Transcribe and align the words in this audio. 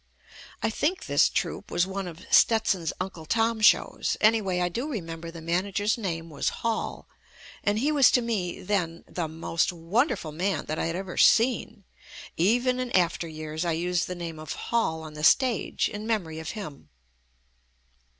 I 0.63 0.71
think 0.71 1.05
this 1.05 1.29
troupe 1.29 1.69
was 1.69 1.85
one 1.85 2.07
of 2.07 2.25
"Stetson's 2.31 2.91
Uncle 2.99 3.27
Tom 3.27 3.61
Shows." 3.61 4.17
Anyway, 4.19 4.59
I 4.59 4.67
do 4.67 4.87
remember 4.89 5.29
the 5.29 5.41
man 5.43 5.67
ager's 5.67 5.95
name 5.95 6.31
was 6.31 6.49
Hall, 6.65 7.07
and 7.63 7.77
he 7.77 7.91
was 7.91 8.09
to 8.13 8.21
me 8.23 8.61
then 8.63 9.03
the 9.07 9.27
most 9.27 9.71
wonderful 9.71 10.31
man 10.31 10.65
that 10.65 10.79
I 10.79 10.87
had 10.87 10.95
ever 10.95 11.17
seen. 11.17 11.83
Even 12.35 12.79
in 12.79 12.89
after 12.93 13.27
years 13.27 13.63
I 13.63 13.73
used 13.73 14.07
the 14.07 14.15
name 14.15 14.39
of 14.39 14.53
Hall 14.53 15.03
on 15.03 15.13
the 15.13 15.23
stage 15.23 15.87
in 15.87 16.07
memory 16.07 16.39
of 16.39 16.49
him. 16.57 16.89